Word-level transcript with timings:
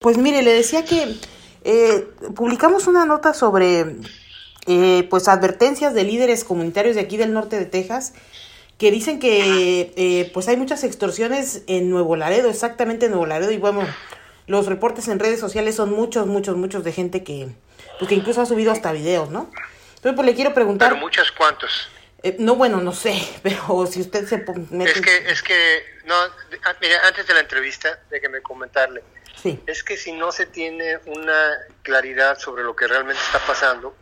Pues 0.00 0.16
mire, 0.16 0.40
le 0.40 0.54
decía 0.54 0.86
que 0.86 1.14
eh, 1.62 2.08
publicamos 2.34 2.86
una 2.86 3.04
nota 3.04 3.34
sobre 3.34 3.96
eh, 4.66 5.06
pues 5.10 5.28
advertencias 5.28 5.92
de 5.92 6.04
líderes 6.04 6.42
comunitarios 6.42 6.94
de 6.96 7.02
aquí 7.02 7.18
del 7.18 7.34
norte 7.34 7.58
de 7.58 7.66
Texas 7.66 8.14
que 8.78 8.90
dicen 8.90 9.20
que 9.20 9.92
eh, 9.94 10.30
pues 10.32 10.48
hay 10.48 10.56
muchas 10.56 10.84
extorsiones 10.84 11.64
en 11.66 11.90
Nuevo 11.90 12.16
Laredo, 12.16 12.48
exactamente 12.48 13.04
en 13.04 13.12
Nuevo 13.12 13.26
Laredo 13.26 13.50
y 13.50 13.58
bueno, 13.58 13.86
los 14.46 14.64
reportes 14.64 15.06
en 15.08 15.18
redes 15.18 15.38
sociales 15.38 15.76
son 15.76 15.90
muchos, 15.90 16.26
muchos, 16.26 16.56
muchos 16.56 16.82
de 16.82 16.92
gente 16.92 17.22
que 17.22 17.50
pues 17.98 18.08
que 18.08 18.14
incluso 18.14 18.40
ha 18.40 18.46
subido 18.46 18.72
hasta 18.72 18.92
videos, 18.92 19.28
¿no? 19.28 19.50
Entonces 19.96 20.14
pues 20.16 20.24
le 20.24 20.34
quiero 20.34 20.54
preguntar. 20.54 20.88
Pero 20.88 21.00
muchos 21.02 21.30
cuantos. 21.32 21.90
no, 22.38 22.54
bueno, 22.54 22.80
no 22.80 22.94
sé, 22.94 23.22
pero 23.42 23.86
si 23.86 24.00
usted 24.00 24.26
se 24.26 24.38
mete... 24.70 24.92
Es 24.92 25.00
que, 25.02 25.30
es 25.30 25.42
que, 25.42 25.82
no, 26.06 26.14
ah, 26.14 26.74
mira, 26.80 27.06
antes 27.06 27.26
de 27.26 27.34
la 27.34 27.40
entrevista, 27.40 28.00
déjeme 28.08 28.40
comentarle 28.40 29.02
es 29.66 29.82
que 29.82 29.96
si 29.96 30.12
no 30.12 30.32
se 30.32 30.46
tiene 30.46 30.98
una 31.06 31.58
claridad 31.82 32.38
sobre 32.38 32.62
lo 32.62 32.74
que 32.74 32.86
realmente 32.86 33.20
está 33.20 33.38
pasando, 33.46 33.94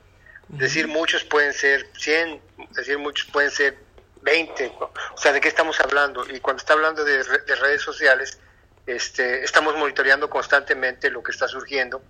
decir 0.48 0.88
muchos 0.88 1.24
pueden 1.24 1.52
ser 1.52 1.88
100, 1.96 2.40
decir 2.70 2.98
muchos 2.98 3.28
pueden 3.30 3.50
ser 3.50 3.78
20, 4.22 4.72
o 4.80 4.92
sea, 5.16 5.32
¿de 5.32 5.40
qué 5.40 5.48
estamos 5.48 5.80
hablando? 5.80 6.24
Y 6.28 6.40
cuando 6.40 6.60
está 6.60 6.72
hablando 6.72 7.04
de, 7.04 7.22
redes 7.22 7.82
sociales, 7.82 8.38
este, 8.86 9.44
estamos 9.44 9.76
monitoreando 9.76 10.28
constantemente 10.28 11.10
lo 11.10 11.22
que 11.22 11.32
está 11.32 11.46
surgiendo 11.46 12.02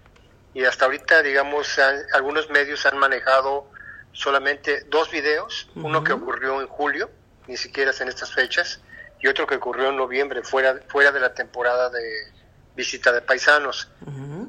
y 0.55 0.64
hasta 0.64 0.86
ahorita, 0.86 1.22
digamos, 1.22 1.78
algunos 2.12 2.48
medios 2.50 2.86
han 2.86 2.98
manejado 2.98 3.70
solamente 4.12 4.84
dos 4.88 5.10
videos, 5.10 5.69
uno 5.74 6.02
que 6.02 6.12
ocurrió 6.12 6.60
en 6.60 6.66
julio, 6.66 7.10
ni 7.47 7.56
siquiera 7.56 7.91
es 7.91 8.00
en 8.00 8.08
estas 8.08 8.33
fechas, 8.33 8.80
y 9.20 9.28
otro 9.28 9.47
que 9.47 9.56
ocurrió 9.56 9.91
en 9.91 9.97
noviembre, 9.97 10.42
fuera, 10.42 10.80
fuera 10.88 11.12
de 11.12 11.20
la 11.20 11.34
temporada 11.34 11.91
de, 11.91 12.33
visita 12.78 13.10
de 13.10 13.20
paisanos. 13.23 13.91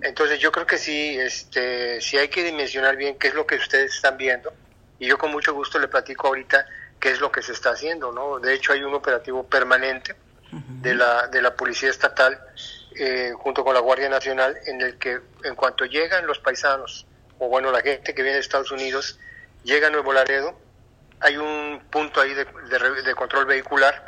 Entonces 0.03 0.39
yo 0.39 0.51
creo 0.51 0.67
que 0.67 0.77
sí, 0.77 1.17
este, 1.17 1.99
sí 1.99 2.15
hay 2.15 2.27
que 2.27 2.43
dimensionar 2.43 2.95
bien 2.95 3.17
qué 3.17 3.29
es 3.29 3.33
lo 3.33 3.48
que 3.48 3.55
ustedes 3.55 3.95
están 3.95 4.17
viendo 4.17 4.54
y 4.99 5.07
yo 5.07 5.17
con 5.17 5.31
mucho 5.31 5.51
gusto 5.51 5.79
le 5.79 5.87
platico 5.87 6.27
ahorita 6.27 6.63
qué 6.99 7.09
es 7.09 7.20
lo 7.20 7.31
que 7.31 7.41
se 7.41 7.54
está 7.54 7.71
haciendo, 7.71 8.12
¿no? 8.12 8.39
De 8.39 8.54
hecho 8.54 8.71
hay 8.71 8.84
un 8.84 8.93
operativo 8.93 9.43
permanente 9.48 10.15
de, 10.51 10.93
la, 10.93 11.27
de 11.27 11.41
la 11.41 11.55
Policía 11.55 11.89
Estatal 11.89 12.39
eh, 12.95 13.34
junto 13.35 13.63
con 13.63 13.73
la 13.73 13.79
Guardia 13.79 14.09
Nacional 14.09 14.55
en 14.67 14.79
el 14.79 14.99
que 14.99 15.20
en 15.43 15.55
cuanto 15.55 15.85
llegan 15.85 16.27
los 16.27 16.37
paisanos 16.37 17.07
o 17.39 17.48
bueno 17.48 17.71
la 17.71 17.82
gente 17.82 18.13
que 18.13 18.21
viene 18.21 18.35
de 18.35 18.41
Estados 18.41 18.71
Unidos 18.71 19.17
llega 19.63 19.87
a 19.87 19.89
Nuevo 19.89 20.13
Laredo, 20.13 20.55
hay 21.20 21.37
un 21.37 21.82
punto 21.89 22.21
ahí 22.21 22.34
de, 22.35 22.45
de, 22.45 23.01
de 23.01 23.15
control 23.15 23.45
vehicular 23.45 24.05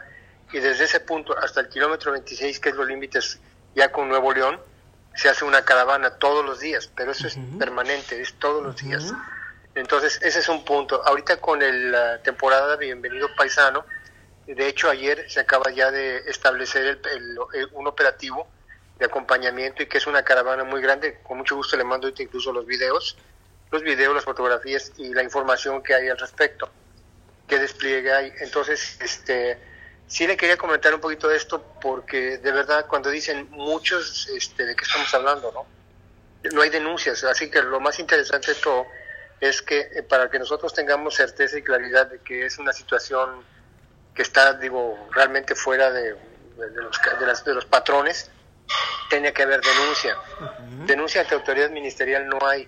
y 0.53 0.59
desde 0.59 0.83
ese 0.83 0.99
punto 0.99 1.35
hasta 1.37 1.61
el 1.61 1.69
kilómetro 1.69 2.11
26 2.11 2.59
que 2.59 2.69
es 2.69 2.75
los 2.75 2.87
límites 2.87 3.39
ya 3.75 3.91
con 3.91 4.09
Nuevo 4.09 4.33
León, 4.33 4.59
se 5.15 5.29
hace 5.29 5.45
una 5.45 5.63
caravana 5.63 6.11
todos 6.17 6.45
los 6.45 6.59
días, 6.59 6.89
pero 6.95 7.11
eso 7.11 7.27
es 7.27 7.37
permanente, 7.59 8.21
es 8.21 8.33
todos 8.35 8.63
los 8.63 8.77
días. 8.77 9.13
Entonces, 9.75 10.19
ese 10.21 10.39
es 10.39 10.49
un 10.49 10.63
punto. 10.65 11.01
Ahorita 11.05 11.37
con 11.37 11.61
el, 11.61 11.91
la 11.91 12.21
temporada 12.21 12.75
Bienvenido 12.75 13.29
Paisano, 13.35 13.85
de 14.47 14.67
hecho 14.67 14.89
ayer 14.89 15.29
se 15.29 15.39
acaba 15.39 15.71
ya 15.71 15.91
de 15.91 16.17
establecer 16.29 16.99
el, 17.13 17.39
un 17.73 17.87
operativo 17.87 18.47
de 18.99 19.05
acompañamiento 19.05 19.83
y 19.83 19.87
que 19.87 19.97
es 19.97 20.07
una 20.07 20.23
caravana 20.23 20.63
muy 20.63 20.81
grande. 20.81 21.19
Con 21.23 21.37
mucho 21.37 21.55
gusto 21.55 21.77
le 21.77 21.83
mando 21.83 22.09
incluso 22.09 22.51
los 22.51 22.65
videos, 22.65 23.17
los 23.71 23.81
videos, 23.83 24.13
las 24.13 24.25
fotografías 24.25 24.91
y 24.97 25.13
la 25.13 25.23
información 25.23 25.81
que 25.81 25.93
hay 25.93 26.09
al 26.09 26.17
respecto, 26.17 26.69
qué 27.47 27.59
despliegue 27.59 28.13
hay. 28.13 28.33
Entonces, 28.39 28.99
este 29.01 29.70
sí 30.11 30.27
le 30.27 30.35
quería 30.35 30.57
comentar 30.57 30.93
un 30.93 30.99
poquito 30.99 31.29
de 31.29 31.37
esto 31.37 31.63
porque 31.81 32.37
de 32.37 32.51
verdad 32.51 32.85
cuando 32.85 33.09
dicen 33.09 33.47
muchos, 33.51 34.27
este, 34.27 34.65
¿de 34.65 34.75
qué 34.75 34.83
estamos 34.83 35.13
hablando? 35.13 35.53
No, 35.53 35.65
no 36.51 36.61
hay 36.61 36.69
denuncias, 36.69 37.23
así 37.23 37.49
que 37.49 37.61
lo 37.61 37.79
más 37.79 37.97
interesante 37.97 38.47
de 38.47 38.53
esto 38.53 38.87
es 39.39 39.61
que 39.61 39.79
eh, 39.79 40.03
para 40.03 40.29
que 40.29 40.37
nosotros 40.37 40.73
tengamos 40.73 41.15
certeza 41.15 41.57
y 41.57 41.63
claridad 41.63 42.07
de 42.07 42.19
que 42.19 42.45
es 42.45 42.57
una 42.57 42.73
situación 42.73 43.45
que 44.13 44.23
está, 44.23 44.53
digo, 44.55 45.07
realmente 45.11 45.55
fuera 45.55 45.89
de, 45.91 46.17
los, 46.57 46.99
de, 47.45 47.53
los 47.53 47.65
patrones, 47.65 48.29
tiene 49.09 49.31
que 49.31 49.43
haber 49.43 49.61
denuncia. 49.61 50.17
Denuncia 50.87 51.21
ante 51.21 51.35
autoridad 51.35 51.69
ministerial 51.69 52.27
no 52.27 52.45
hay. 52.45 52.67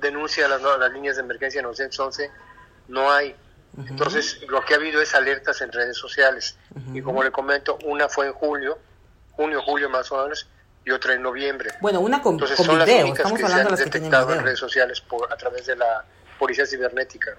Denuncia 0.00 0.46
a 0.46 0.48
las, 0.48 0.62
las 0.62 0.92
líneas 0.92 1.16
de 1.16 1.22
emergencia 1.22 1.60
911 1.60 2.30
no 2.88 3.12
hay. 3.12 3.36
Entonces, 3.76 4.40
lo 4.48 4.64
que 4.64 4.74
ha 4.74 4.76
habido 4.76 5.00
es 5.00 5.14
alertas 5.14 5.60
en 5.60 5.72
redes 5.72 5.96
sociales. 5.96 6.56
Y 6.92 7.02
como 7.02 7.22
le 7.22 7.30
comento, 7.30 7.78
una 7.84 8.08
fue 8.08 8.26
en 8.26 8.32
julio, 8.32 8.78
junio, 9.32 9.62
julio 9.62 9.90
más 9.90 10.10
o 10.12 10.22
menos, 10.22 10.48
y 10.84 10.90
otra 10.90 11.14
en 11.14 11.22
noviembre. 11.22 11.70
Bueno, 11.80 12.00
una 12.00 12.22
con, 12.22 12.34
Entonces, 12.34 12.56
son 12.56 12.78
las 12.78 12.88
únicas 12.88 13.32
que 13.32 13.46
se 13.46 13.52
han 13.52 13.74
detectado 13.74 14.34
en 14.34 14.44
redes 14.44 14.58
sociales 14.58 15.00
por, 15.00 15.32
a 15.32 15.36
través 15.36 15.66
de 15.66 15.76
la 15.76 16.04
policía 16.38 16.66
cibernética. 16.66 17.36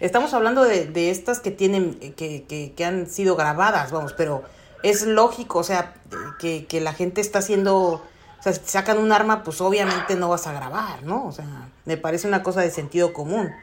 Estamos 0.00 0.34
hablando 0.34 0.64
de, 0.64 0.86
de, 0.86 1.10
estas 1.10 1.40
que 1.40 1.50
tienen, 1.50 1.98
que, 2.14 2.44
que, 2.44 2.74
que, 2.76 2.84
han 2.84 3.08
sido 3.08 3.36
grabadas, 3.36 3.90
vamos, 3.90 4.12
pero 4.12 4.44
es 4.82 5.06
lógico, 5.06 5.60
o 5.60 5.64
sea, 5.64 5.94
que, 6.38 6.66
que 6.66 6.82
la 6.82 6.92
gente 6.92 7.22
está 7.22 7.38
haciendo, 7.38 7.74
o 7.74 8.02
sea, 8.42 8.52
si 8.52 8.60
sacan 8.66 8.98
un 8.98 9.12
arma, 9.12 9.42
pues 9.42 9.62
obviamente 9.62 10.14
no 10.14 10.28
vas 10.28 10.46
a 10.46 10.52
grabar, 10.52 11.02
¿no? 11.04 11.26
O 11.26 11.32
sea, 11.32 11.46
me 11.86 11.96
parece 11.96 12.28
una 12.28 12.42
cosa 12.42 12.60
de 12.60 12.70
sentido 12.70 13.14
común 13.14 13.54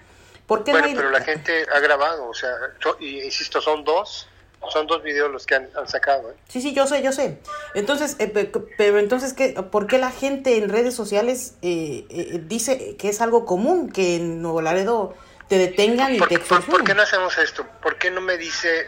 bueno, 0.59 0.87
pero 0.95 1.09
la 1.11 1.21
gente 1.21 1.65
ha 1.73 1.79
grabado, 1.79 2.27
o 2.27 2.33
sea, 2.33 2.51
y 2.99 3.21
insisto, 3.21 3.61
son 3.61 3.83
dos, 3.83 4.27
son 4.69 4.85
dos 4.87 5.01
videos 5.01 5.31
los 5.31 5.45
que 5.45 5.55
han, 5.55 5.69
sacado. 5.87 6.31
¿eh? 6.31 6.35
Sí, 6.47 6.61
sí, 6.61 6.73
yo 6.73 6.85
sé, 6.87 7.01
yo 7.01 7.11
sé. 7.11 7.39
Entonces, 7.73 8.15
eh, 8.19 8.51
pero 8.77 8.99
entonces, 8.99 9.33
¿qué, 9.33 9.53
¿por 9.71 9.87
qué 9.87 9.97
la 9.97 10.11
gente 10.11 10.57
en 10.57 10.69
redes 10.69 10.93
sociales 10.93 11.55
eh, 11.61 12.05
eh, 12.09 12.41
dice 12.43 12.95
que 12.97 13.09
es 13.09 13.21
algo 13.21 13.45
común 13.45 13.91
que 13.91 14.17
en 14.17 14.41
Nuevo 14.41 14.61
Laredo 14.61 15.15
te 15.47 15.57
detengan 15.57 16.13
y 16.13 16.19
te 16.19 16.35
extorsionen? 16.35 16.71
Por, 16.71 16.83
qué 16.83 16.93
no 16.93 17.01
hacemos 17.01 17.37
esto? 17.37 17.65
¿Por 17.81 17.97
qué 17.97 18.11
no 18.11 18.21
me 18.21 18.37
dice, 18.37 18.87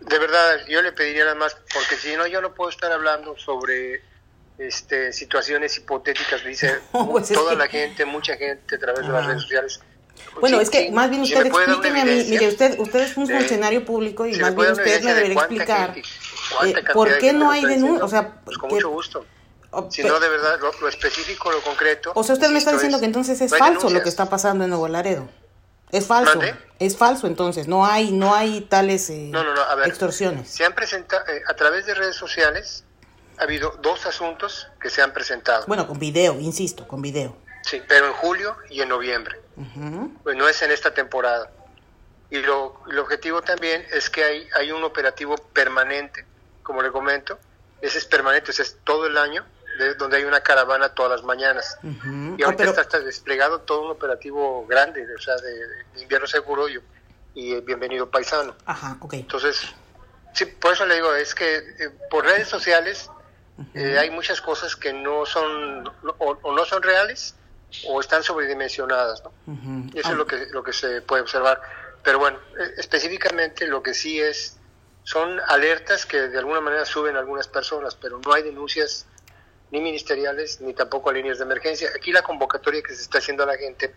de 0.00 0.18
verdad, 0.18 0.60
yo 0.68 0.80
le 0.80 0.92
pediría 0.92 1.24
nada 1.24 1.36
más, 1.36 1.56
porque 1.74 1.96
si 1.96 2.16
no, 2.16 2.26
yo 2.26 2.40
no 2.40 2.54
puedo 2.54 2.70
estar 2.70 2.90
hablando 2.92 3.36
sobre 3.36 4.02
este 4.58 5.12
situaciones 5.12 5.76
hipotéticas, 5.78 6.44
dice 6.44 6.80
pues 6.92 7.28
toda 7.28 7.54
la 7.54 7.68
gente, 7.68 8.04
mucha 8.04 8.36
gente 8.36 8.74
a 8.74 8.78
través 8.78 9.06
de 9.06 9.12
las 9.12 9.26
redes 9.26 9.42
sociales 9.42 9.80
bueno, 10.40 10.60
es 10.60 10.70
que 10.70 10.90
más 10.90 11.10
bien 11.10 11.22
usted 11.22 11.46
explíqueme 11.46 12.00
a 12.00 12.04
mí, 12.04 12.24
mire, 12.28 12.48
usted, 12.48 12.78
usted 12.78 13.00
es 13.00 13.16
un 13.16 13.28
funcionario 13.28 13.84
público 13.84 14.26
y 14.26 14.36
más 14.38 14.54
bien 14.54 14.72
usted 14.72 15.02
me 15.02 15.14
debería 15.14 15.34
explicar 15.34 15.96
eh, 15.96 16.74
por 16.92 17.18
qué 17.18 17.32
no 17.32 17.50
hay 17.50 17.64
denuncia, 17.64 18.04
o 18.04 18.08
sea, 18.08 18.40
pues 18.44 18.58
con 18.58 18.70
mucho 18.70 18.90
gusto. 18.90 19.24
Si 19.90 20.02
no, 20.02 20.18
de 20.18 20.28
verdad, 20.28 20.58
lo, 20.60 20.88
específico, 20.88 21.52
lo 21.52 21.60
concreto. 21.60 22.12
O 22.14 22.24
sea, 22.24 22.34
usted 22.34 22.48
me 22.48 22.58
está 22.58 22.72
diciendo 22.72 22.98
que 23.00 23.04
entonces 23.04 23.40
es 23.40 23.56
falso 23.56 23.90
lo 23.90 24.02
que 24.02 24.08
está 24.08 24.26
pasando 24.30 24.64
en 24.64 24.70
Nuevo 24.70 24.88
Laredo. 24.88 25.28
Es 25.90 26.06
falso. 26.06 26.40
Es 26.78 26.96
falso, 26.96 27.26
entonces. 27.26 27.68
No 27.68 27.84
hay, 27.86 28.12
no 28.12 28.34
hay 28.34 28.62
tales 28.62 29.10
eh, 29.10 29.30
extorsiones. 29.84 30.48
Se 30.48 30.64
han 30.64 30.74
presentado, 30.74 31.24
eh, 31.26 31.42
a 31.46 31.54
través 31.54 31.86
de 31.86 31.94
redes 31.94 32.16
sociales, 32.16 32.84
ha 33.38 33.42
habido 33.44 33.78
dos 33.82 34.06
asuntos 34.06 34.68
que 34.80 34.90
se 34.90 35.02
han 35.02 35.12
presentado. 35.12 35.64
Bueno, 35.66 35.86
con 35.86 35.98
video, 35.98 36.38
insisto, 36.40 36.86
con 36.86 37.02
video. 37.02 37.36
Sí, 37.68 37.82
pero 37.86 38.06
en 38.06 38.12
julio 38.14 38.56
y 38.70 38.80
en 38.80 38.88
noviembre. 38.88 39.38
Pues 40.22 40.36
no 40.36 40.48
es 40.48 40.62
en 40.62 40.70
esta 40.70 40.94
temporada. 40.94 41.50
Y 42.30 42.38
lo, 42.38 42.80
el 42.90 42.98
objetivo 42.98 43.42
también 43.42 43.84
es 43.92 44.08
que 44.08 44.24
hay, 44.24 44.48
hay 44.54 44.72
un 44.72 44.84
operativo 44.84 45.36
permanente, 45.36 46.24
como 46.62 46.80
le 46.80 46.90
comento. 46.90 47.38
Ese 47.82 47.98
es 47.98 48.06
permanente, 48.06 48.52
es 48.52 48.78
todo 48.84 49.06
el 49.06 49.18
año, 49.18 49.44
donde 49.98 50.16
hay 50.16 50.24
una 50.24 50.40
caravana 50.40 50.88
todas 50.94 51.12
las 51.12 51.24
mañanas. 51.24 51.76
Y 52.38 52.42
ahorita 52.42 52.64
está, 52.64 53.00
desplegado 53.00 53.60
todo 53.60 53.82
un 53.82 53.90
operativo 53.90 54.66
grande, 54.66 55.06
o 55.14 55.20
sea, 55.20 55.36
de, 55.36 56.00
invierno 56.00 56.26
seguro 56.26 56.70
y, 56.70 56.80
y, 57.34 57.60
bienvenido 57.60 58.10
paisano. 58.10 58.56
Ajá, 58.64 58.96
Entonces, 59.12 59.74
sí, 60.32 60.46
por 60.46 60.72
eso 60.72 60.86
le 60.86 60.94
digo, 60.94 61.14
es 61.14 61.34
que 61.34 61.56
eh, 61.56 61.90
por 62.08 62.24
redes 62.24 62.48
sociales 62.48 63.10
eh, 63.74 63.98
hay 63.98 64.08
muchas 64.08 64.40
cosas 64.40 64.74
que 64.74 64.94
no 64.94 65.26
son 65.26 65.86
o 66.18 66.52
no 66.54 66.64
son 66.64 66.82
reales 66.82 67.34
o 67.86 68.00
están 68.00 68.22
sobredimensionadas, 68.22 69.22
¿no? 69.24 69.32
Eso 69.94 70.10
es 70.10 70.16
lo 70.16 70.26
que, 70.26 70.46
lo 70.46 70.62
que 70.62 70.72
se 70.72 71.02
puede 71.02 71.22
observar. 71.22 71.60
Pero 72.02 72.18
bueno, 72.18 72.38
eh, 72.58 72.74
específicamente 72.78 73.66
lo 73.66 73.82
que 73.82 73.94
sí 73.94 74.20
es, 74.20 74.58
son 75.04 75.40
alertas 75.46 76.06
que 76.06 76.28
de 76.28 76.38
alguna 76.38 76.60
manera 76.60 76.84
suben 76.84 77.16
algunas 77.16 77.48
personas, 77.48 77.94
pero 77.94 78.20
no 78.24 78.32
hay 78.32 78.42
denuncias 78.42 79.06
ni 79.70 79.80
ministeriales 79.80 80.60
ni 80.60 80.72
tampoco 80.72 81.10
a 81.10 81.12
líneas 81.12 81.38
de 81.38 81.44
emergencia. 81.44 81.90
Aquí 81.94 82.12
la 82.12 82.22
convocatoria 82.22 82.82
que 82.82 82.94
se 82.94 83.02
está 83.02 83.18
haciendo 83.18 83.42
a 83.42 83.46
la 83.46 83.56
gente 83.56 83.94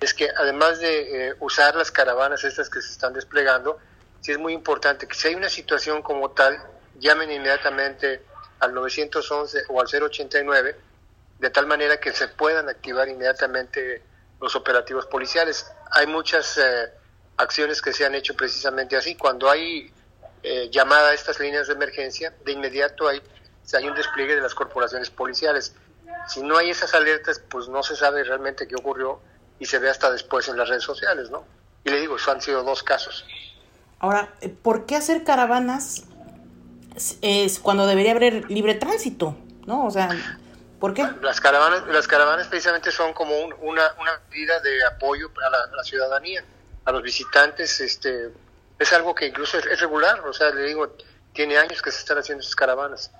es 0.00 0.14
que 0.14 0.28
además 0.34 0.80
de 0.80 1.28
eh, 1.28 1.34
usar 1.40 1.76
las 1.76 1.90
caravanas 1.90 2.44
estas 2.44 2.70
que 2.70 2.80
se 2.80 2.90
están 2.90 3.12
desplegando, 3.12 3.78
sí 4.20 4.32
es 4.32 4.38
muy 4.38 4.54
importante 4.54 5.06
que 5.06 5.14
si 5.14 5.28
hay 5.28 5.34
una 5.34 5.50
situación 5.50 6.02
como 6.02 6.30
tal, 6.30 6.58
llamen 6.98 7.30
inmediatamente 7.30 8.22
al 8.60 8.72
911 8.72 9.64
o 9.68 9.80
al 9.80 9.86
089 9.86 10.89
de 11.40 11.50
tal 11.50 11.66
manera 11.66 11.98
que 11.98 12.12
se 12.12 12.28
puedan 12.28 12.68
activar 12.68 13.08
inmediatamente 13.08 14.02
los 14.40 14.54
operativos 14.54 15.06
policiales. 15.06 15.66
Hay 15.90 16.06
muchas 16.06 16.58
eh, 16.58 16.92
acciones 17.36 17.82
que 17.82 17.92
se 17.92 18.04
han 18.04 18.14
hecho 18.14 18.36
precisamente 18.36 18.96
así. 18.96 19.16
Cuando 19.16 19.50
hay 19.50 19.92
eh, 20.42 20.68
llamada 20.70 21.10
a 21.10 21.14
estas 21.14 21.40
líneas 21.40 21.66
de 21.66 21.74
emergencia, 21.74 22.32
de 22.44 22.52
inmediato 22.52 23.08
hay 23.08 23.20
hay 23.76 23.88
un 23.88 23.94
despliegue 23.94 24.34
de 24.34 24.40
las 24.40 24.54
corporaciones 24.54 25.10
policiales. 25.10 25.74
Si 26.28 26.42
no 26.42 26.56
hay 26.56 26.70
esas 26.70 26.94
alertas, 26.94 27.40
pues 27.48 27.68
no 27.68 27.82
se 27.82 27.96
sabe 27.96 28.24
realmente 28.24 28.66
qué 28.66 28.74
ocurrió 28.74 29.20
y 29.58 29.66
se 29.66 29.78
ve 29.78 29.90
hasta 29.90 30.10
después 30.10 30.48
en 30.48 30.56
las 30.56 30.68
redes 30.68 30.82
sociales, 30.82 31.30
¿no? 31.30 31.44
Y 31.84 31.90
le 31.90 32.00
digo, 32.00 32.16
eso 32.16 32.30
han 32.30 32.40
sido 32.40 32.62
dos 32.62 32.82
casos. 32.82 33.24
Ahora, 33.98 34.34
¿por 34.62 34.86
qué 34.86 34.96
hacer 34.96 35.24
caravanas 35.24 36.04
es 37.22 37.58
cuando 37.58 37.86
debería 37.86 38.12
haber 38.12 38.50
libre 38.50 38.74
tránsito? 38.74 39.36
¿No? 39.66 39.86
O 39.86 39.90
sea, 39.90 40.08
¿por 40.80 40.94
qué? 40.94 41.06
Las 41.22 41.40
caravanas, 41.40 41.86
las 41.86 42.08
caravanas 42.08 42.48
precisamente 42.48 42.90
son 42.90 43.12
como 43.12 43.32
una, 43.60 43.94
una 44.00 44.20
medida 44.30 44.58
de 44.60 44.84
apoyo 44.84 45.30
a 45.46 45.50
la, 45.50 45.58
a 45.72 45.76
la, 45.76 45.84
ciudadanía, 45.84 46.42
a 46.84 46.92
los 46.92 47.02
visitantes. 47.02 47.80
este 47.80 48.30
Es 48.78 48.92
algo 48.92 49.14
que 49.14 49.26
incluso 49.26 49.58
es, 49.58 49.66
es 49.66 49.80
regular, 49.80 50.20
o 50.26 50.32
sea, 50.32 50.50
le 50.50 50.64
digo, 50.64 50.96
tiene 51.32 51.58
años 51.58 51.82
que 51.82 51.92
se 51.92 51.98
están 51.98 52.18
haciendo 52.18 52.40
esas 52.40 52.56
caravanas. 52.56 53.12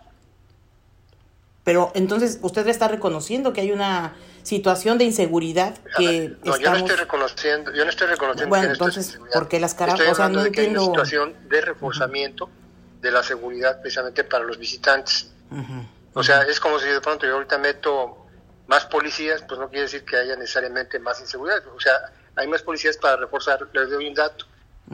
Pero 1.62 1.92
entonces 1.94 2.38
usted 2.42 2.66
está 2.68 2.88
reconociendo 2.88 3.52
que 3.52 3.60
hay 3.60 3.70
una 3.70 4.16
situación 4.42 4.96
de 4.96 5.04
inseguridad 5.04 5.76
que 5.96 6.34
no, 6.42 6.58
yo 6.58 6.70
no 6.70 6.76
estoy 6.78 6.96
reconociendo, 6.96 7.72
yo 7.72 7.84
no 7.84 7.90
estoy 7.90 8.06
reconociendo 8.06 8.48
bueno, 8.48 8.66
que 8.68 8.72
entonces, 8.72 9.20
porque 9.32 9.60
las 9.60 9.74
caravanas, 9.74 10.12
o 10.12 10.14
sea, 10.14 10.28
no 10.30 10.42
de 10.42 10.50
que 10.50 10.62
entiendo... 10.62 10.80
hay 10.80 10.86
una 10.88 11.04
situación 11.04 11.48
de 11.48 11.60
reforzamiento 11.60 12.46
uh 12.46 12.48
-huh. 12.48 13.00
de 13.02 13.10
la 13.10 13.22
seguridad 13.22 13.80
precisamente 13.80 14.24
para 14.24 14.44
los 14.44 14.58
visitantes. 14.58 15.30
Uh 15.50 15.56
-huh. 15.56 15.86
O 16.14 16.22
sea, 16.22 16.42
es 16.42 16.58
como 16.60 16.78
si 16.78 16.88
de 16.88 17.00
pronto 17.00 17.26
yo 17.26 17.34
ahorita 17.34 17.58
meto 17.58 18.26
más 18.66 18.86
policías, 18.86 19.42
pues 19.46 19.60
no 19.60 19.68
quiere 19.68 19.82
decir 19.82 20.04
que 20.04 20.16
haya 20.16 20.36
necesariamente 20.36 20.98
más 20.98 21.20
inseguridad. 21.20 21.62
O 21.74 21.80
sea, 21.80 22.12
hay 22.36 22.46
más 22.46 22.62
policías 22.62 22.96
para 22.96 23.16
reforzar. 23.16 23.68
Les 23.72 23.90
doy 23.90 24.08
un 24.08 24.14
dato. 24.14 24.46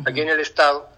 Aquí 0.05 0.21
en 0.21 0.29
el 0.29 0.41
estado, 0.41 0.89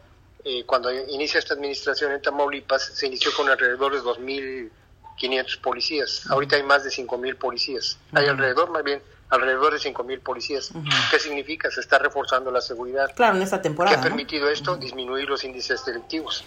eh, 0.44 0.65
cuando 0.65 0.93
inicia 0.93 1.38
esta 1.38 1.55
administración 1.55 2.12
en 2.12 2.23
Tamaulipas, 2.23 2.85
se 2.85 3.06
inició 3.06 3.32
con 3.37 3.49
alrededor 3.49 3.93
de 3.93 4.00
2.000 4.00 4.70
500 5.19 5.56
policías. 5.59 6.23
Ahorita 6.31 6.56
hay 6.56 6.62
más 6.62 6.85
de 6.85 6.91
5.000 6.91 7.37
policías. 7.37 7.99
Hay 8.12 8.26
alrededor, 8.26 8.71
más 8.71 8.82
bien, 8.82 9.03
alrededor 9.31 9.73
de 9.73 9.79
5.000 9.79 10.21
policías. 10.21 10.71
Uh 10.71 10.79
-huh. 10.79 11.11
¿Qué 11.11 11.19
significa? 11.19 11.71
Se 11.71 11.81
está 11.81 11.99
reforzando 11.99 12.51
la 12.51 12.61
seguridad. 12.61 13.11
Claro, 13.15 13.37
en 13.37 13.43
esta 13.43 13.61
temporada. 13.61 13.97
¿Qué 13.97 14.01
ha 14.01 14.03
permitido 14.03 14.47
¿no? 14.47 14.53
esto? 14.53 14.77
Disminuir 14.77 15.29
los 15.29 15.45
índices 15.45 15.85
delictivos. 15.85 16.45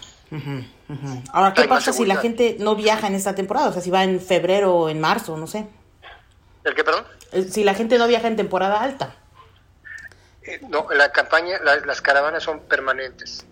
Ahora, 1.32 1.52
¿qué 1.52 1.62
hay 1.62 1.68
pasa 1.68 1.92
si 1.92 2.06
la 2.06 2.16
gente 2.16 2.56
no 2.58 2.74
viaja 2.74 3.06
en 3.06 3.14
esta 3.14 3.34
temporada? 3.34 3.68
O 3.68 3.72
sea, 3.72 3.82
si 3.82 3.90
va 3.90 4.02
en 4.02 4.20
febrero 4.20 4.74
o 4.74 4.88
en 4.88 5.00
marzo, 5.00 5.36
no 5.36 5.46
sé. 5.46 5.68
¿El 6.64 6.74
qué, 6.74 6.84
perdón? 6.84 7.04
Si 7.50 7.64
la 7.64 7.74
gente 7.74 7.98
no 7.98 8.06
viaja 8.06 8.28
en 8.28 8.36
temporada 8.36 8.80
alta. 8.80 9.14
Eh, 10.42 10.60
no, 10.68 10.86
la 10.90 11.12
campaña, 11.12 11.58
la, 11.62 11.76
las 11.76 12.00
caravanas 12.00 12.42
son 12.42 12.60
permanentes. 12.60 13.46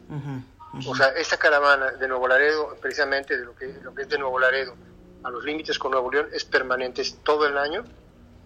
O 0.86 0.94
sea, 0.94 1.08
esta 1.08 1.36
caravana 1.36 1.92
de 1.92 2.08
Nuevo 2.08 2.28
Laredo, 2.28 2.76
precisamente 2.80 3.36
de 3.36 3.44
lo 3.44 3.54
que, 3.54 3.66
lo 3.82 3.94
que 3.94 4.02
es 4.02 4.08
de 4.08 4.18
Nuevo 4.18 4.38
Laredo, 4.38 4.74
a 5.22 5.30
los 5.30 5.44
límites 5.44 5.78
con 5.78 5.90
Nuevo 5.90 6.10
León 6.10 6.28
es 6.32 6.44
permanente, 6.44 7.02
es 7.02 7.18
todo 7.22 7.46
el 7.46 7.58
año 7.58 7.84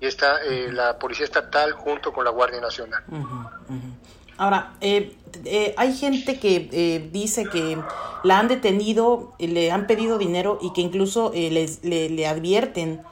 y 0.01 0.07
está 0.07 0.43
eh, 0.45 0.71
la 0.73 0.99
Policía 0.99 1.25
Estatal 1.25 1.73
junto 1.73 2.13
con 2.13 2.25
la 2.25 2.31
Guardia 2.31 2.61
Nacional. 2.61 3.03
Uh 3.09 3.15
-huh, 3.15 3.51
uh 3.69 3.73
-huh. 3.73 3.95
Ahora, 4.37 4.75
eh, 4.81 5.17
eh, 5.45 5.75
hay 5.77 5.97
gente 5.97 6.39
que 6.39 6.69
eh, 6.73 7.09
dice 7.13 7.45
que 7.45 7.79
la 8.25 8.39
han 8.39 8.49
detenido, 8.49 9.35
le 9.39 9.71
han 9.71 9.87
pedido 9.87 10.19
dinero 10.19 10.59
y 10.61 10.73
que 10.73 10.81
incluso 10.81 11.31
eh, 11.35 11.51
les, 11.51 11.85
le, 11.85 12.11
le, 12.11 12.27
advierten 12.27 13.03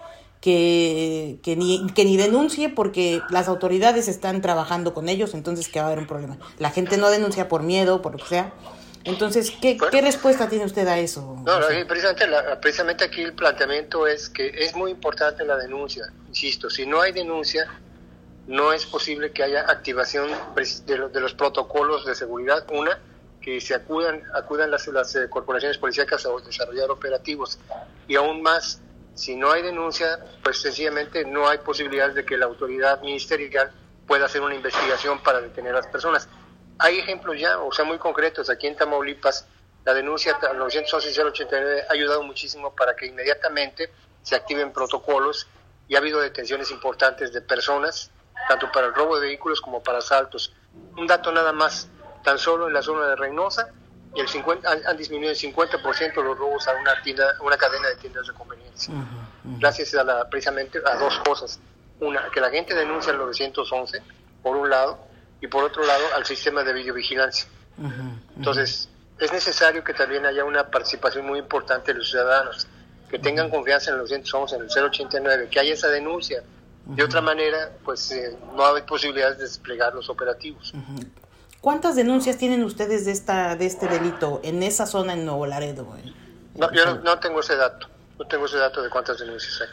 que, 0.40 1.38
que, 1.42 1.54
ni, 1.54 1.86
que 1.92 2.04
ni 2.04 2.16
denuncie 2.16 2.68
porque 2.68 3.20
las 3.30 3.46
autoridades 3.48 4.08
están 4.08 4.40
trabajando 4.40 4.94
con 4.94 5.08
ellos, 5.08 5.34
entonces 5.34 5.68
que 5.68 5.78
va 5.78 5.84
a 5.84 5.88
haber 5.88 6.00
un 6.00 6.08
problema. 6.08 6.38
La 6.58 6.70
gente 6.70 6.96
no 6.96 7.08
denuncia 7.10 7.48
por 7.48 7.62
miedo, 7.62 8.02
por 8.02 8.12
lo 8.12 8.18
que 8.18 8.26
sea. 8.26 8.52
Entonces, 9.04 9.50
¿qué, 9.50 9.76
bueno, 9.76 9.90
¿qué 9.90 10.00
respuesta 10.00 10.48
tiene 10.48 10.64
usted 10.64 10.86
a 10.86 10.98
eso? 10.98 11.36
No, 11.44 11.60
no 11.60 11.66
precisamente, 11.88 12.26
la, 12.26 12.60
precisamente 12.60 13.04
aquí 13.04 13.22
el 13.22 13.34
planteamiento 13.34 14.06
es 14.06 14.28
que 14.28 14.48
es 14.48 14.74
muy 14.74 14.90
importante 14.90 15.44
la 15.44 15.56
denuncia. 15.56 16.12
Insisto, 16.32 16.70
si 16.70 16.86
no 16.86 17.00
hay 17.00 17.12
denuncia, 17.12 17.66
no 18.46 18.72
es 18.72 18.86
posible 18.86 19.32
que 19.32 19.42
haya 19.42 19.70
activación 19.70 20.30
de, 20.86 20.98
lo, 20.98 21.08
de 21.08 21.20
los 21.20 21.34
protocolos 21.34 22.04
de 22.04 22.14
seguridad. 22.14 22.66
Una, 22.72 22.98
que 23.40 23.60
se 23.60 23.74
acudan, 23.74 24.22
acudan 24.34 24.70
las, 24.70 24.86
las 24.88 25.14
eh, 25.16 25.28
corporaciones 25.28 25.78
policíacas 25.78 26.26
a 26.26 26.30
desarrollar 26.44 26.90
operativos. 26.90 27.58
Y 28.08 28.16
aún 28.16 28.42
más, 28.42 28.80
si 29.14 29.36
no 29.36 29.50
hay 29.50 29.62
denuncia, 29.62 30.18
pues 30.42 30.60
sencillamente 30.60 31.24
no 31.24 31.48
hay 31.48 31.58
posibilidad 31.58 32.10
de 32.10 32.24
que 32.24 32.36
la 32.36 32.46
autoridad 32.46 33.00
ministerial 33.02 33.72
pueda 34.06 34.26
hacer 34.26 34.40
una 34.42 34.54
investigación 34.54 35.22
para 35.22 35.40
detener 35.40 35.72
a 35.72 35.78
las 35.78 35.86
personas 35.88 36.28
hay 36.82 36.98
ejemplos 36.98 37.38
ya, 37.38 37.58
o 37.60 37.72
sea, 37.72 37.84
muy 37.84 37.98
concretos. 37.98 38.50
Aquí 38.50 38.66
en 38.66 38.76
Tamaulipas, 38.76 39.46
la 39.84 39.94
denuncia 39.94 40.38
911-089 40.40 41.84
ha 41.88 41.92
ayudado 41.92 42.22
muchísimo 42.24 42.74
para 42.74 42.96
que 42.96 43.06
inmediatamente 43.06 43.90
se 44.22 44.34
activen 44.34 44.72
protocolos 44.72 45.46
y 45.88 45.94
ha 45.94 45.98
habido 45.98 46.20
detenciones 46.20 46.70
importantes 46.70 47.32
de 47.32 47.40
personas, 47.40 48.10
tanto 48.48 48.70
para 48.72 48.88
el 48.88 48.94
robo 48.94 49.18
de 49.18 49.26
vehículos 49.28 49.60
como 49.60 49.82
para 49.82 49.98
asaltos. 49.98 50.52
Un 50.96 51.06
dato 51.06 51.32
nada 51.32 51.52
más, 51.52 51.88
tan 52.24 52.38
solo 52.38 52.68
en 52.68 52.74
la 52.74 52.82
zona 52.82 53.08
de 53.08 53.16
Reynosa, 53.16 53.68
y 54.14 54.20
el 54.20 54.28
50, 54.28 54.70
han, 54.70 54.86
han 54.86 54.96
disminuido 54.96 55.32
el 55.32 55.38
50% 55.38 56.14
los 56.22 56.38
robos 56.38 56.68
a 56.68 56.74
una 56.74 57.00
tienda, 57.02 57.34
una 57.40 57.56
cadena 57.56 57.88
de 57.88 57.96
tiendas 57.96 58.26
de 58.26 58.34
conveniencia. 58.34 58.92
Uh 58.92 58.98
-huh, 58.98 59.00
uh 59.00 59.56
-huh. 59.56 59.60
Gracias 59.60 59.94
a 59.94 60.04
la, 60.04 60.28
precisamente 60.28 60.80
a 60.84 60.96
dos 60.96 61.18
cosas. 61.20 61.60
Una, 62.00 62.28
que 62.30 62.40
la 62.40 62.50
gente 62.50 62.74
denuncia 62.74 63.12
el 63.12 63.18
911, 63.18 64.02
por 64.42 64.56
un 64.56 64.68
lado, 64.68 64.98
y 65.40 65.46
por 65.46 65.64
otro 65.64 65.84
lado 65.84 66.04
al 66.14 66.24
sistema 66.26 66.62
de 66.62 66.72
videovigilancia. 66.72 67.46
Uh 67.78 67.84
-huh, 67.86 68.18
Entonces, 68.36 68.88
es 69.18 69.32
necesario 69.32 69.82
que 69.82 69.94
también 69.94 70.26
haya 70.26 70.44
una 70.44 70.70
participación 70.70 71.26
muy 71.26 71.38
importante 71.38 71.92
de 71.92 71.98
los 71.98 72.10
ciudadanos, 72.10 72.66
que 73.12 73.18
tengan 73.18 73.50
confianza 73.50 73.90
en 73.90 73.96
el 73.96 74.02
911, 74.04 74.56
en 74.56 74.62
el 74.62 74.68
089, 74.70 75.48
que 75.50 75.60
haya 75.60 75.74
esa 75.74 75.88
denuncia. 75.88 76.42
De 76.86 77.04
otra 77.04 77.20
manera, 77.20 77.70
pues 77.84 78.10
eh, 78.10 78.36
no 78.56 78.64
hay 78.66 78.82
posibilidades 78.82 79.36
de 79.36 79.44
desplegar 79.44 79.94
los 79.94 80.08
operativos. 80.08 80.72
¿Cuántas 81.60 81.94
denuncias 81.94 82.38
tienen 82.38 82.64
ustedes 82.64 83.04
de 83.04 83.12
esta 83.12 83.54
de 83.54 83.66
este 83.66 83.86
delito 83.86 84.40
en 84.42 84.64
esa 84.64 84.86
zona 84.86 85.12
en 85.12 85.26
Nuevo 85.26 85.46
Laredo? 85.46 85.94
Eh? 85.98 86.12
No, 86.56 86.72
yo 86.72 86.86
no, 86.86 86.94
no, 87.02 87.18
tengo 87.20 87.38
ese 87.40 87.54
dato. 87.54 87.86
No 88.18 88.26
tengo 88.26 88.46
ese 88.46 88.56
dato 88.56 88.82
de 88.82 88.88
cuántas 88.88 89.18
denuncias 89.18 89.60
hay. 89.60 89.68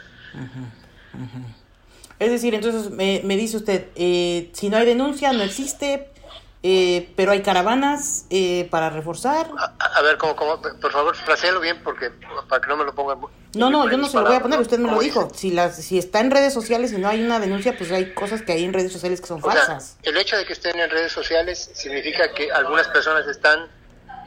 Es 2.20 2.30
decir, 2.30 2.54
entonces 2.54 2.90
me, 2.90 3.22
me 3.24 3.36
dice 3.36 3.56
usted, 3.56 3.88
eh, 3.96 4.50
si 4.52 4.68
no 4.68 4.76
hay 4.76 4.84
denuncia, 4.86 5.32
no 5.32 5.42
existe, 5.42 6.12
eh, 6.62 7.10
pero 7.16 7.32
hay 7.32 7.40
caravanas 7.40 8.26
eh, 8.28 8.68
para 8.70 8.90
reforzar. 8.90 9.50
A, 9.56 9.98
a 9.98 10.02
ver, 10.02 10.18
como, 10.18 10.36
como, 10.36 10.60
por 10.60 10.92
favor, 10.92 11.16
fraséalo 11.16 11.58
bien 11.58 11.82
porque 11.82 12.10
para 12.48 12.60
que 12.60 12.68
no 12.68 12.76
me 12.76 12.84
lo 12.84 12.94
ponga. 12.94 13.16
No, 13.54 13.70
no, 13.70 13.90
yo 13.90 13.96
no 13.96 14.08
se 14.08 14.18
lo 14.18 14.26
voy 14.26 14.34
a 14.34 14.40
poner, 14.40 14.60
usted 14.60 14.78
me 14.78 14.90
lo 14.90 15.00
dijo. 15.00 15.30
Si, 15.34 15.52
las, 15.52 15.76
si 15.76 15.98
está 15.98 16.20
en 16.20 16.30
redes 16.30 16.52
sociales 16.52 16.92
y 16.92 16.98
no 16.98 17.08
hay 17.08 17.24
una 17.24 17.40
denuncia, 17.40 17.76
pues 17.76 17.90
hay 17.92 18.12
cosas 18.12 18.42
que 18.42 18.52
hay 18.52 18.64
en 18.64 18.74
redes 18.74 18.92
sociales 18.92 19.22
que 19.22 19.26
son 19.26 19.38
o 19.38 19.46
falsas. 19.46 19.96
Sea, 20.02 20.12
el 20.12 20.18
hecho 20.18 20.36
de 20.36 20.44
que 20.44 20.52
estén 20.52 20.78
en 20.78 20.90
redes 20.90 21.12
sociales 21.12 21.70
significa 21.72 22.30
que 22.34 22.52
algunas 22.52 22.88
personas 22.88 23.26
están 23.26 23.66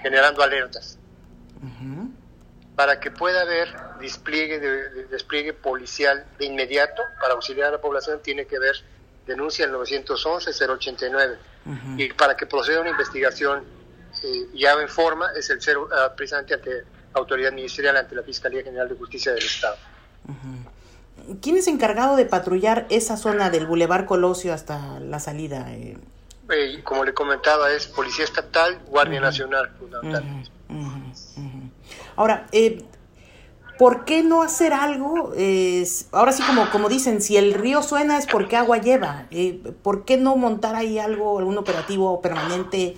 generando 0.01 0.41
alertas. 0.41 0.97
Uh 1.61 1.67
-huh. 1.67 2.11
Para 2.75 2.99
que 2.99 3.11
pueda 3.11 3.41
haber 3.41 3.69
despliegue, 4.01 4.59
de, 4.59 4.89
de, 4.89 5.05
despliegue 5.05 5.53
policial 5.53 6.25
de 6.39 6.45
inmediato 6.45 7.03
para 7.21 7.35
auxiliar 7.35 7.67
a 7.67 7.71
la 7.73 7.81
población, 7.81 8.21
tiene 8.23 8.47
que 8.47 8.55
haber 8.55 8.75
denuncia 9.27 9.65
al 9.65 9.71
911-089. 9.73 11.37
Uh 11.65 11.72
-huh. 11.72 12.01
Y 12.01 12.13
para 12.13 12.36
que 12.36 12.46
proceda 12.46 12.82
una 12.82 12.89
investigación 12.89 13.63
eh, 14.24 14.48
ya 14.53 14.74
en 14.74 14.88
forma, 14.88 15.27
es 15.36 15.50
el 15.50 15.62
cero, 15.62 15.88
uh, 15.88 16.15
precisamente 16.15 16.53
ante 16.53 16.84
autoridad 17.13 17.51
ministerial, 17.51 17.98
ante 17.98 18.15
la 18.15 18.24
Fiscalía 18.24 18.63
General 18.63 18.88
de 18.89 18.96
Justicia 18.96 19.32
del 19.34 19.43
Estado. 19.43 19.77
Uh 20.27 20.32
-huh. 20.32 21.39
¿Quién 21.41 21.58
es 21.58 21.67
encargado 21.67 22.15
de 22.15 22.25
patrullar 22.25 22.86
esa 22.89 23.17
zona 23.17 23.50
del 23.50 23.65
Boulevard 23.65 24.05
Colosio 24.05 24.53
hasta 24.53 25.00
la 25.00 25.20
salida? 25.20 25.72
Eh? 25.72 25.98
Eh, 26.50 26.82
como 26.84 27.05
le 27.05 27.13
comentaba, 27.13 27.72
es 27.72 27.88
Policía 27.88 28.25
Estatal, 28.25 28.79
Guardia 28.88 29.22
Nacional, 29.22 29.72
fundamentalmente. 29.79 30.50
Ahora, 32.15 32.48
eh, 32.51 32.84
¿por 33.77 34.05
qué 34.05 34.23
no 34.23 34.41
hacer 34.41 34.73
algo? 34.73 35.33
Eh, 35.35 35.87
ahora 36.11 36.31
sí, 36.31 36.43
como, 36.43 36.69
como 36.69 36.89
dicen, 36.89 37.21
si 37.21 37.37
el 37.37 37.53
río 37.53 37.81
suena 37.83 38.17
es 38.17 38.25
porque 38.27 38.55
agua 38.55 38.77
lleva. 38.77 39.25
Eh, 39.31 39.61
¿Por 39.81 40.05
qué 40.05 40.17
no 40.17 40.35
montar 40.35 40.75
ahí 40.75 40.99
algo, 40.99 41.39
algún 41.39 41.57
operativo 41.57 42.21
permanente 42.21 42.95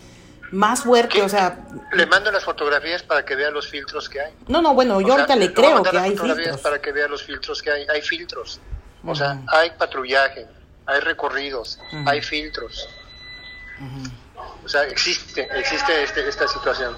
más 0.51 0.83
fuerte? 0.83 1.21
O 1.21 1.29
sea, 1.29 1.65
le 1.93 2.05
mando 2.05 2.31
las 2.31 2.43
fotografías 2.43 3.03
para 3.03 3.25
que 3.25 3.35
vea 3.35 3.51
los 3.51 3.67
filtros 3.67 4.09
que 4.09 4.21
hay. 4.21 4.33
No, 4.47 4.61
no, 4.61 4.73
bueno, 4.73 5.01
yo 5.01 5.07
o 5.07 5.11
ahorita 5.11 5.27
sea, 5.27 5.35
le 5.35 5.53
creo 5.53 5.83
que 5.83 5.97
hay 5.97 6.17
filtros. 6.17 6.61
para 6.61 6.81
que 6.81 6.91
vea 6.91 7.07
los 7.07 7.23
filtros 7.23 7.61
que 7.61 7.71
hay. 7.71 7.85
Hay 7.91 8.01
filtros. 8.01 8.59
O 9.03 9.07
uh 9.07 9.11
-huh. 9.11 9.17
sea, 9.17 9.41
hay 9.47 9.71
patrullaje, 9.77 10.47
hay 10.85 10.99
recorridos, 10.99 11.79
uh 11.91 11.95
-huh. 11.97 12.09
hay 12.09 12.21
filtros. 12.21 12.89
Uh 13.79 13.83
-huh. 13.83 14.11
O 14.65 14.67
sea, 14.67 14.83
existe, 14.83 15.47
existe 15.55 16.03
este, 16.03 16.27
esta 16.27 16.47
situación. 16.47 16.95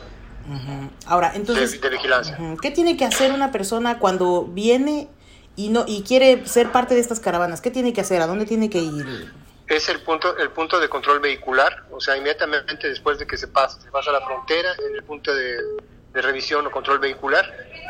Uh 0.48 0.51
-huh. 0.54 0.89
Ahora, 1.06 1.32
entonces, 1.36 1.74
de, 1.74 1.80
de 1.80 1.89
vigilancia. 1.89 2.38
Uh 2.39 2.44
-huh. 2.44 2.60
¿qué 2.60 2.72
tiene 2.72 2.96
que 2.96 3.06
hacer 3.06 3.32
una 3.32 3.51
persona 3.51 4.00
cuando 4.00 4.46
viene 4.46 5.10
y 5.56 5.70
no 5.70 5.84
y 5.88 6.04
quiere 6.04 6.46
ser 6.48 6.72
parte 6.72 6.96
de 6.96 7.01
estas 7.01 7.20
caravanas? 7.20 7.62
¿Qué 7.62 7.72
tiene 7.72 7.94
que 7.94 8.01
hacer? 8.01 8.22
¿A 8.22 8.27
dónde 8.27 8.46
tiene 8.46 8.70
que 8.70 8.80
ir? 8.80 9.32
Es 9.68 9.89
el 9.89 10.00
punto 10.01 10.38
el 10.38 10.50
punto 10.51 10.80
de 10.80 10.88
control 10.88 11.20
vehicular, 11.20 11.84
o 11.92 12.00
sea, 12.00 12.16
inmediatamente 12.16 12.88
después 12.88 13.20
de 13.20 13.27
que 13.27 13.38
se 13.38 13.48
pasa, 13.48 13.82
se 13.82 13.92
pasa 13.92 14.12
la 14.12 14.22
frontera, 14.22 14.70
en 14.89 14.96
el 14.96 15.04
punto 15.04 15.36
de, 15.36 15.58
de 16.13 16.22
revisión 16.22 16.66
o 16.66 16.72
control 16.72 17.00
vehicular, 17.00 17.46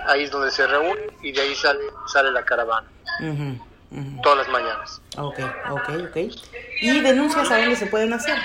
ahí 0.08 0.24
es 0.24 0.32
donde 0.32 0.50
se 0.50 0.66
reúne 0.66 1.02
y 1.22 1.32
de 1.32 1.42
ahí 1.42 1.56
sale, 1.56 1.84
sale 2.12 2.32
la 2.32 2.44
caravana. 2.44 2.88
Todas 4.22 4.40
las 4.40 4.50
mañanas. 4.50 5.02
Ok, 5.18 5.40
ok, 5.72 5.90
ok. 6.10 6.18
¿Y 6.82 7.00
denuncias 7.00 7.50
a 7.50 7.58
dónde 7.58 7.76
se 7.76 7.86
pueden 7.86 8.12
hacer? 8.12 8.38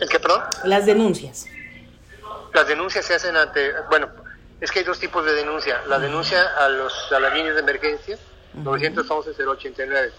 ¿El, 0.00 0.08
qué, 0.08 0.18
perdón? 0.18 0.42
Las 0.64 0.86
denuncias. 0.86 1.46
Las 2.52 2.66
denuncias 2.66 3.04
se 3.04 3.14
hacen 3.14 3.36
ante, 3.36 3.72
bueno, 3.88 4.08
es 4.60 4.70
que 4.70 4.80
hay 4.80 4.84
dos 4.84 4.98
tipos 4.98 5.24
de 5.24 5.32
denuncia. 5.32 5.82
La 5.86 5.98
denuncia 5.98 6.54
a, 6.58 6.68
los, 6.68 7.12
a 7.12 7.20
las 7.20 7.32
líneas 7.32 7.54
de 7.54 7.60
emergencia, 7.60 8.18
911-089. 8.56 10.10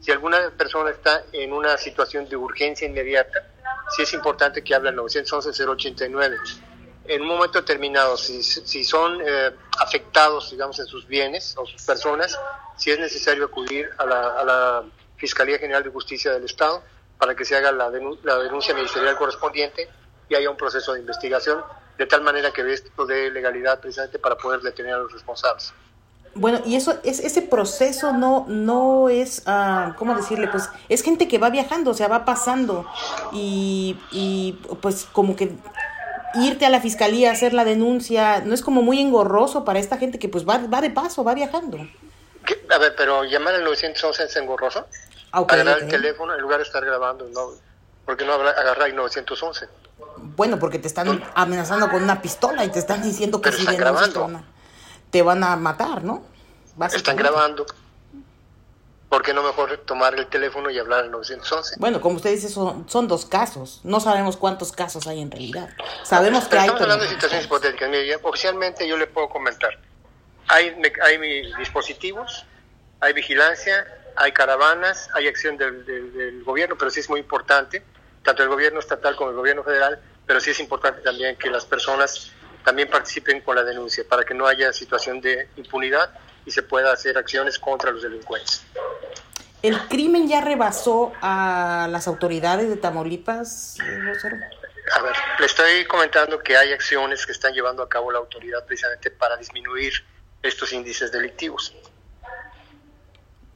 Si 0.00 0.10
alguna 0.10 0.50
persona 0.50 0.90
está 0.90 1.24
en 1.32 1.52
una 1.52 1.76
situación 1.78 2.28
de 2.28 2.36
urgencia 2.36 2.86
inmediata, 2.86 3.46
sí 3.94 4.02
es 4.02 4.12
importante 4.12 4.62
que 4.62 4.74
hable 4.74 4.90
al 4.90 4.96
911-089. 4.96 6.38
En 7.06 7.22
un 7.22 7.28
momento 7.28 7.60
determinado, 7.60 8.16
si, 8.16 8.42
si 8.42 8.82
son 8.82 9.20
eh, 9.24 9.50
afectados, 9.78 10.50
digamos, 10.50 10.78
en 10.78 10.86
sus 10.86 11.06
bienes 11.06 11.54
o 11.56 11.66
sus 11.66 11.82
personas, 11.82 12.38
si 12.76 12.90
es 12.90 12.98
necesario 12.98 13.44
acudir 13.44 13.88
a 13.98 14.06
la, 14.06 14.40
a 14.40 14.44
la 14.44 14.84
Fiscalía 15.16 15.58
General 15.58 15.82
de 15.82 15.90
Justicia 15.90 16.32
del 16.32 16.44
Estado 16.44 16.82
para 17.18 17.34
que 17.34 17.44
se 17.44 17.56
haga 17.56 17.70
la, 17.72 17.90
la 18.22 18.38
denuncia 18.38 18.74
ministerial 18.74 19.16
correspondiente 19.16 19.88
y 20.28 20.34
haya 20.34 20.50
un 20.50 20.56
proceso 20.56 20.94
de 20.94 21.00
investigación, 21.00 21.62
de 21.98 22.06
tal 22.06 22.22
manera 22.22 22.52
que 22.52 22.72
esto 22.72 23.06
dé 23.06 23.30
legalidad 23.30 23.80
precisamente 23.80 24.18
para 24.18 24.36
poder 24.36 24.60
detener 24.60 24.94
a 24.94 24.98
los 24.98 25.12
responsables. 25.12 25.72
Bueno, 26.36 26.60
y 26.64 26.74
eso 26.74 26.98
es 27.04 27.20
ese 27.20 27.42
proceso 27.42 28.12
no 28.12 28.44
no 28.48 29.08
es 29.08 29.44
uh, 29.46 29.94
cómo 29.96 30.16
decirle, 30.16 30.48
pues 30.48 30.68
es 30.88 31.02
gente 31.02 31.28
que 31.28 31.38
va 31.38 31.48
viajando, 31.48 31.92
o 31.92 31.94
sea, 31.94 32.08
va 32.08 32.24
pasando 32.24 32.86
y, 33.32 33.96
y 34.10 34.58
pues 34.80 35.06
como 35.12 35.36
que 35.36 35.52
irte 36.34 36.66
a 36.66 36.70
la 36.70 36.80
fiscalía 36.80 37.30
a 37.30 37.32
hacer 37.34 37.54
la 37.54 37.64
denuncia 37.64 38.40
no 38.40 38.54
es 38.54 38.62
como 38.62 38.82
muy 38.82 39.00
engorroso 39.00 39.64
para 39.64 39.78
esta 39.78 39.96
gente 39.96 40.18
que 40.18 40.28
pues 40.28 40.46
va, 40.46 40.58
va 40.58 40.80
de 40.80 40.90
paso, 40.90 41.22
va 41.22 41.34
viajando. 41.34 41.78
A 42.70 42.78
ver, 42.78 42.94
pero 42.96 43.24
llamar 43.24 43.54
al 43.54 43.64
911 43.64 44.24
es 44.24 44.36
engorroso. 44.36 44.86
Ah, 45.30 45.40
okay, 45.40 45.60
agarrar 45.60 45.82
el 45.82 45.88
teléfono 45.88 46.34
en 46.34 46.40
lugar 46.40 46.58
de 46.58 46.64
estar 46.64 46.84
grabando, 46.84 47.28
no, 47.30 47.50
porque 48.04 48.24
no 48.24 48.34
agarrar 48.34 48.88
el 48.88 48.96
911. 48.96 49.66
Bueno, 50.36 50.58
porque 50.58 50.78
te 50.78 50.88
están 50.88 51.22
amenazando 51.34 51.90
con 51.90 52.02
una 52.02 52.20
pistola 52.20 52.64
y 52.64 52.70
te 52.70 52.78
están 52.78 53.02
diciendo 53.02 53.40
que 53.40 53.52
si 53.52 53.64
te 55.10 55.22
van 55.22 55.44
a 55.44 55.56
matar, 55.56 56.02
¿no? 56.02 56.24
Están 56.92 57.16
grabando. 57.16 57.66
¿Por 59.08 59.22
qué 59.22 59.32
no 59.32 59.44
mejor 59.44 59.76
tomar 59.86 60.18
el 60.18 60.26
teléfono 60.26 60.70
y 60.70 60.78
hablar 60.80 61.04
al 61.04 61.10
911? 61.12 61.76
Bueno, 61.78 62.00
como 62.00 62.16
usted 62.16 62.30
dice, 62.30 62.48
son, 62.48 62.88
son 62.88 63.06
dos 63.06 63.24
casos. 63.26 63.80
No 63.84 64.00
sabemos 64.00 64.36
cuántos 64.36 64.72
casos 64.72 65.06
hay 65.06 65.20
en 65.20 65.30
realidad. 65.30 65.68
Sabemos 66.02 66.46
que 66.46 66.56
hay... 66.56 66.62
Estamos 66.62 66.82
hablando 66.82 67.04
de 67.04 67.10
situaciones 67.10 67.46
hipotéticas. 67.46 67.90
oficialmente 68.24 68.88
yo 68.88 68.96
le 68.96 69.06
puedo 69.06 69.28
comentar. 69.28 69.78
Hay, 70.48 70.76
hay 71.00 71.52
dispositivos, 71.58 72.44
hay 72.98 73.12
vigilancia, 73.12 73.86
hay 74.16 74.32
caravanas, 74.32 75.08
hay 75.14 75.28
acción 75.28 75.56
del, 75.58 75.84
del, 75.86 76.42
gobierno, 76.42 76.76
pero 76.76 76.90
sí 76.90 76.98
es 76.98 77.08
muy 77.08 77.20
importante, 77.20 77.84
tanto 78.24 78.42
el 78.42 78.48
gobierno 78.48 78.80
estatal 78.80 79.14
como 79.16 79.30
el 79.30 79.36
gobierno 79.36 79.62
federal, 79.62 80.00
pero 80.26 80.40
sí 80.40 80.50
es 80.50 80.60
importante 80.60 81.00
también 81.02 81.36
que 81.36 81.50
las 81.50 81.64
personas 81.64 82.32
también 82.64 82.88
participen 82.88 83.40
con 83.42 83.56
la 83.56 83.62
denuncia 83.62 84.04
para 84.08 84.24
que 84.24 84.34
no 84.34 84.46
haya 84.46 84.72
situación 84.72 85.20
de 85.20 85.48
impunidad 85.56 86.10
y 86.46 86.50
se 86.50 86.62
pueda 86.62 86.92
hacer 86.92 87.16
acciones 87.18 87.58
contra 87.58 87.90
los 87.90 88.02
delincuentes. 88.02 88.62
¿El 89.62 89.78
crimen 89.88 90.28
ya 90.28 90.40
rebasó 90.40 91.12
a 91.22 91.88
las 91.90 92.06
autoridades 92.06 92.68
de 92.68 92.76
Tamaulipas, 92.76 93.78
A 93.80 95.02
ver, 95.02 95.16
le 95.38 95.46
estoy 95.46 95.86
comentando 95.86 96.38
que 96.40 96.56
hay 96.56 96.72
acciones 96.72 97.24
que 97.24 97.32
están 97.32 97.54
llevando 97.54 97.82
a 97.82 97.88
cabo 97.88 98.12
la 98.12 98.18
autoridad 98.18 98.64
precisamente 98.66 99.10
para 99.10 99.36
disminuir 99.36 99.92
estos 100.42 100.72
índices 100.72 101.10
delictivos. 101.10 101.74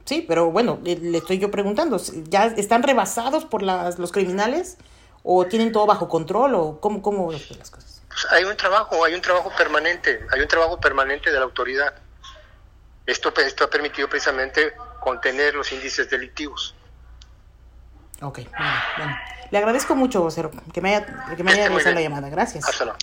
Sí, 0.05 0.25
pero 0.27 0.49
bueno, 0.49 0.79
le 0.83 1.15
estoy 1.19 1.37
yo 1.37 1.51
preguntando, 1.51 2.01
¿ya 2.23 2.47
están 2.47 2.81
rebasados 2.81 3.45
por 3.45 3.61
las, 3.61 3.99
los 3.99 4.11
criminales 4.11 4.77
o 5.23 5.45
tienen 5.45 5.71
todo 5.71 5.85
bajo 5.85 6.07
control 6.07 6.55
o 6.55 6.79
cómo, 6.79 7.01
cómo 7.01 7.31
las 7.31 7.69
cosas? 7.69 8.01
Pues 8.07 8.25
hay 8.31 8.43
un 8.43 8.55
trabajo, 8.57 9.03
hay 9.03 9.13
un 9.13 9.21
trabajo 9.21 9.51
permanente, 9.57 10.25
hay 10.31 10.41
un 10.41 10.47
trabajo 10.47 10.79
permanente 10.79 11.31
de 11.31 11.37
la 11.37 11.45
autoridad. 11.45 11.93
Esto, 13.05 13.33
esto 13.37 13.63
ha 13.63 13.69
permitido 13.69 14.07
precisamente 14.07 14.73
contener 14.99 15.55
los 15.55 15.71
índices 15.71 16.09
delictivos. 16.09 16.75
Ok, 18.21 18.39
bueno, 18.97 19.17
Le 19.51 19.57
agradezco 19.57 19.95
mucho, 19.95 20.21
vocero, 20.21 20.51
que 20.73 20.81
me 20.81 20.95
haya, 20.95 21.35
que 21.35 21.43
me 21.43 21.51
haya 21.51 21.69
la 21.69 22.01
llamada. 22.01 22.29
Gracias. 22.29 22.67
Hasta 22.67 22.85
luego. 22.85 22.99